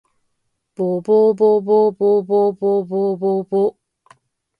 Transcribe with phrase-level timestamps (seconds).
[0.73, 3.77] ぼぼぼぼぼぼぼぼぼぼ